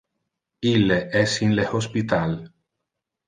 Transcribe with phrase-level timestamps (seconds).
[0.69, 2.35] Ille es in le hospital.